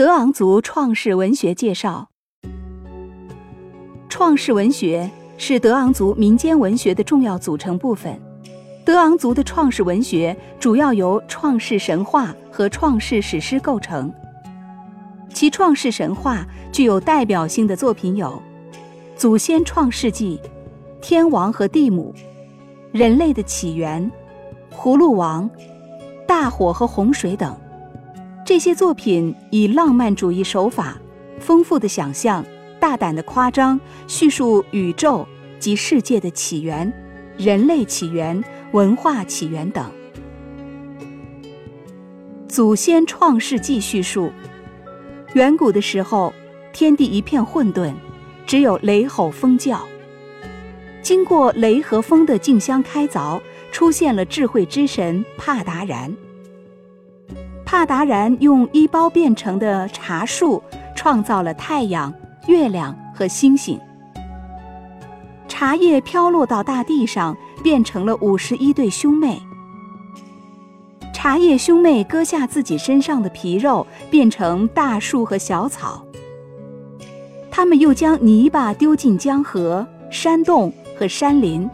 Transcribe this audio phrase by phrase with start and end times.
[0.00, 2.08] 德昂族创世文学介绍：
[4.08, 8.18] 创世文学是德昂族民间文学的重要组成部分。
[8.82, 14.10] 德昂族的创世文学主要由创世神话和创世史诗构成。
[15.34, 18.42] 其创世神话具有代表性的作品有
[19.18, 20.40] 《祖先创世纪》
[21.02, 22.14] 《天王和地母》
[22.98, 24.10] 《人类的起源》
[24.82, 25.44] 《葫芦王》
[26.26, 27.54] 《大火和洪水》等。
[28.44, 30.98] 这些作品以浪漫主义手法、
[31.38, 32.44] 丰富的想象、
[32.80, 33.78] 大胆的夸张
[34.08, 35.26] 叙述宇宙
[35.58, 36.92] 及世界的起源、
[37.36, 38.42] 人类起源、
[38.72, 39.88] 文化起源等。
[42.48, 44.32] 祖先创世纪叙述：
[45.34, 46.32] 远古的时候，
[46.72, 47.94] 天地一片混沌，
[48.46, 49.86] 只有雷吼风叫。
[51.02, 56.12] 经过雷和风的竞相开凿，出现了智慧之神帕达然。
[57.70, 60.60] 帕达然用衣包变成的茶树
[60.92, 62.12] 创造了太阳、
[62.48, 63.78] 月亮和星星。
[65.46, 69.40] 茶叶飘落到大地上，变成了五十一对兄妹。
[71.14, 76.04] 茶叶兄妹割下自己身上的皮肉，变成大树和小草。
[77.52, 81.70] 他们又将泥巴丢进江河、山洞和山林，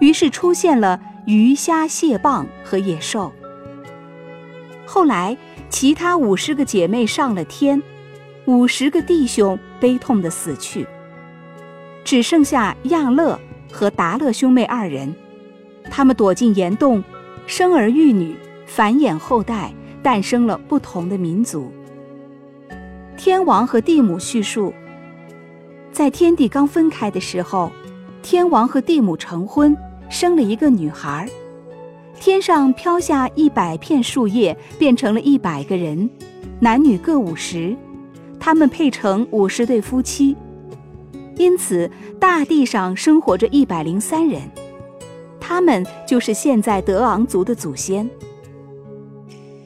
[0.00, 3.30] 于是出现了鱼虾蟹蚌和野兽。
[4.94, 5.34] 后来，
[5.70, 7.82] 其他五十个姐妹上了天，
[8.44, 10.86] 五十个弟兄悲痛的死去，
[12.04, 13.40] 只剩下亚乐
[13.72, 15.14] 和达勒兄妹二人。
[15.90, 17.02] 他们躲进岩洞，
[17.46, 19.72] 生儿育女，繁衍后代，
[20.02, 21.72] 诞生了不同的民族。
[23.16, 24.74] 天王和地母叙述，
[25.90, 27.72] 在天地刚分开的时候，
[28.20, 29.74] 天王和地母成婚，
[30.10, 31.41] 生了一个女孩儿。
[32.24, 36.08] 天上飘下一百片树叶，变成了一百个人，
[36.60, 37.76] 男女各五十，
[38.38, 40.36] 他们配成五十对夫妻。
[41.36, 41.90] 因此，
[42.20, 44.40] 大地上生活着一百零三人，
[45.40, 48.08] 他们就是现在德昂族的祖先。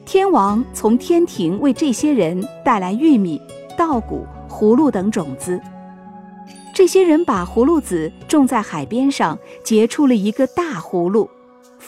[0.03, 3.39] 天王从天庭为这些人带来玉米、
[3.77, 5.61] 稻谷、葫芦等种子，
[6.73, 11.29] 这些人把葫芦籽种在海边上，结出了一个大葫芦。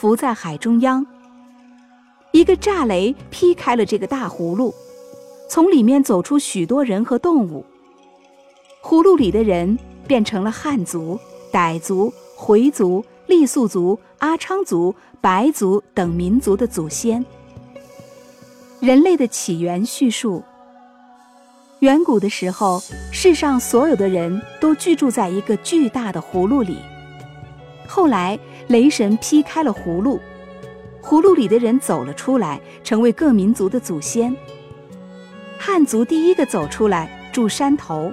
[0.00, 1.06] 浮在海中央，
[2.32, 4.72] 一个炸雷劈开了这个大葫芦，
[5.46, 7.62] 从里面走出许多人和动物。
[8.82, 11.20] 葫芦里的人变成了汉族、
[11.52, 17.22] 傣族、回族、傈僳族、阿昌族、白族等民族的祖先。
[18.80, 20.42] 人类的起源叙述：
[21.80, 22.82] 远古的时候，
[23.12, 26.78] 世上所有的人都居住在一个巨大的葫芦里。
[27.92, 30.20] 后来，雷神劈开了葫芦，
[31.02, 34.32] 葫芦里的人走了出来，成为各民族的祖先。
[35.58, 38.12] 汉族第一个走出来，住山头；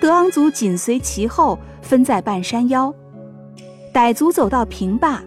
[0.00, 2.90] 德昂族紧随其后，分在半山腰；
[3.92, 5.22] 傣族走到平坝。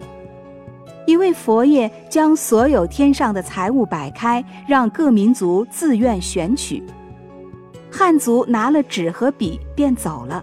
[1.06, 6.82] 一位佛爷将所有天上的财物摆开，让各民族自愿选取。
[7.88, 10.42] 汉族拿了纸和笔便走了，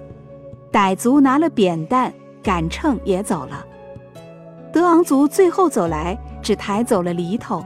[0.72, 2.14] 傣族拿了扁担。
[2.48, 3.66] 杆秤也走了，
[4.72, 7.62] 德昂族最后走来，只抬走了犁头。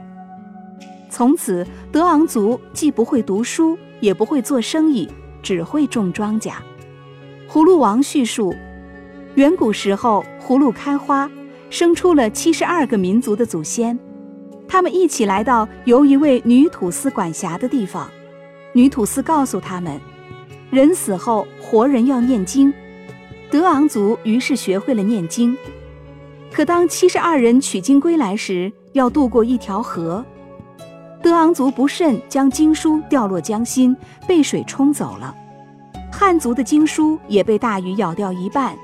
[1.08, 5.08] 从此，德昂族既不会读书，也不会做生意，
[5.40, 6.54] 只会种庄稼。
[7.48, 8.52] 葫芦王叙述：
[9.36, 11.30] 远古时候，葫芦开花，
[11.70, 13.96] 生出了七十二个民族的祖先。
[14.66, 18.10] 他们一起来到由一位女土司管辖的地方。
[18.72, 20.00] 女土司告诉他们，
[20.70, 22.74] 人死后，活人要念经。
[23.52, 25.54] 德昂族于是学会了念经，
[26.50, 30.24] 可当七十二人取经归来时，要渡过一条河，
[31.22, 33.94] 德昂族不慎将经书掉落江心，
[34.26, 35.36] 被水冲走了。
[36.10, 38.74] 汉族的经书也被大鱼咬掉一半。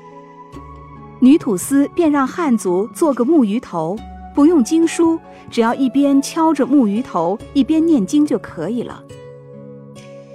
[1.19, 3.97] 女土司便让汉族做个木鱼头，
[4.35, 5.19] 不用经书，
[5.49, 9.03] 只要一边敲着木鱼头，一边念经就可以了。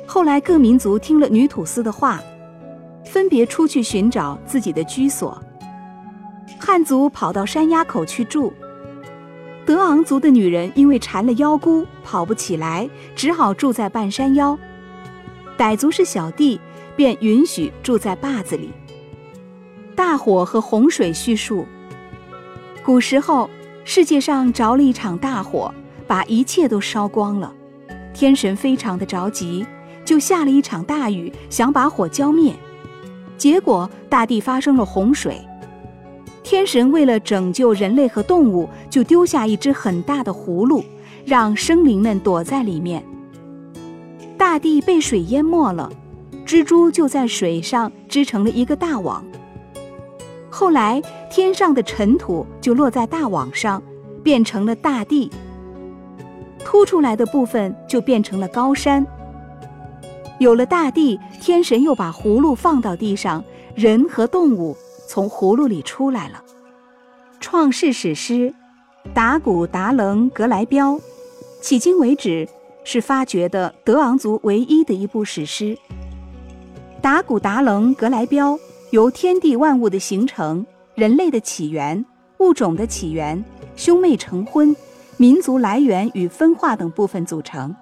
[0.09, 2.21] 后来各民族听了女土司的话。
[3.15, 5.41] 分别出去寻找自己的居所。
[6.59, 8.53] 汉族跑到山崖口去住，
[9.65, 14.59] 德昂族的女人因为缠了腰箍，跑不起来，只好住在半山腰。
[15.57, 16.61] 傣族是小弟，
[16.97, 18.73] 便允许住在坝子里。
[19.95, 21.65] 大火和洪水叙述，
[22.85, 23.49] 古时候
[23.85, 25.73] 世界上着了一场大火，
[26.09, 27.55] 把一切都烧光了，
[28.13, 29.65] 天神非常的着急，
[30.05, 32.53] 就下了一场大雨，想把火浇灭。
[33.37, 35.41] 结果大地发生了洪水，
[36.43, 40.85] 天神为了拯救人类和动物，就丢下一只很大的葫芦，
[41.25, 43.05] 让生灵们躲在里面。
[44.39, 45.91] 大地被水淹没了，
[46.47, 49.25] 蜘蛛就在水上织成了一个大网。
[50.51, 53.83] 后来，天上的尘土就落在大网上，
[54.23, 55.31] 变成了大地。
[56.65, 59.05] 凸出来的部分就变成了高山。
[60.39, 63.43] 有了大地，天神又把葫芦放到地上，
[63.75, 64.77] 人和动物
[65.09, 66.43] 从葫芦里出来了。
[67.41, 68.53] 创世史诗
[69.13, 70.93] 《达古达楞格莱标》，
[71.63, 72.49] 迄今为止
[72.85, 75.77] 是发掘的德昂族唯一的一部史诗。
[77.01, 78.55] 《达古达楞格莱标》。
[78.91, 80.65] 由天地万物的形成、
[80.95, 82.05] 人类的起源、
[82.39, 83.45] 物种的起源、
[83.75, 84.77] 兄妹成婚、
[85.17, 87.75] 民族来源与分化等部分组成，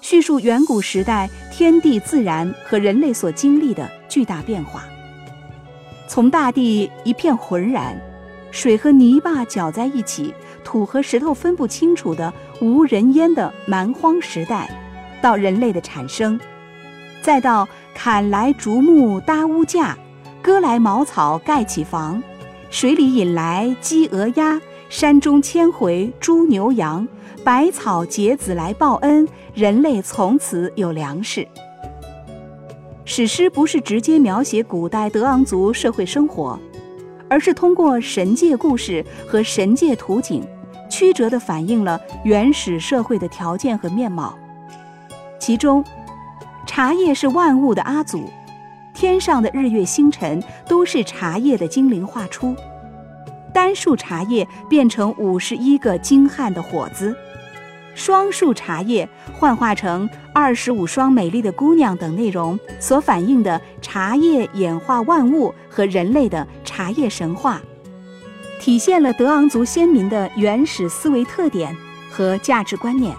[0.00, 4.84] 叙述远古时代天地自然和人类所经历的巨大变化。
[6.08, 8.00] 从大地一片浑然，
[8.50, 14.68] 水和泥巴搅在一起，土和石头分不清楚的无人烟的蛮荒时代，
[15.22, 16.40] 到人类的产生，
[17.22, 19.96] 再到砍来竹木搭屋架。
[20.42, 22.22] 割来茅草盖起房，
[22.70, 24.58] 水里引来鸡鹅鸭，
[24.90, 27.06] 山中千回猪牛羊，
[27.44, 31.46] 百草结子来报恩，人类从此有粮食。
[33.04, 36.58] 史诗不是直接描写古代德昂族社会生活，
[37.28, 40.42] 而是通过神界故事和神界图景，
[40.90, 44.36] 曲折地反映了原始社会的条件和面貌。
[45.38, 45.84] 其中，
[46.66, 48.24] 茶叶是万物的阿祖。
[48.92, 52.56] 天上的日月星辰都是茶叶的精灵画出，
[53.50, 57.14] 单数茶叶变成五十一个精悍的火子，
[57.94, 67.60] 双数茶叶幻化成二十五双美丽的姑娘等内容所反映的茶叶演化万物和人类的茶叶神话，
[68.60, 71.76] 体现了德昂族先民的原始思维特点
[72.10, 73.14] 和价值观念，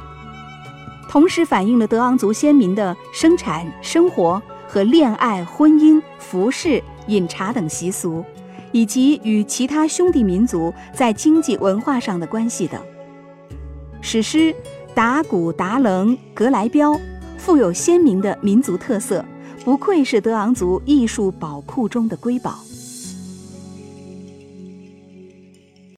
[1.09, 4.41] 同时反映了德昂族先民的生产生活。
[4.73, 8.23] 和恋爱、婚姻、服饰、饮茶等习俗，
[8.71, 12.81] 以及与其他兄弟民族在经济文化上的关系等。
[14.01, 14.37] 史诗
[14.93, 16.91] 《达古达楞格莱标》
[17.37, 19.23] 富有鲜明的民族特色，
[19.63, 22.59] 不愧是德昂族艺术宝库中的瑰宝。